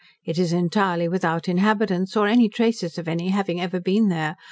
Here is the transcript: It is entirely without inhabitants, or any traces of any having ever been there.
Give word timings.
It 0.25 0.39
is 0.39 0.51
entirely 0.51 1.07
without 1.07 1.47
inhabitants, 1.47 2.17
or 2.17 2.25
any 2.27 2.49
traces 2.49 2.97
of 2.97 3.07
any 3.07 3.29
having 3.29 3.61
ever 3.61 3.79
been 3.79 4.09
there. 4.09 4.35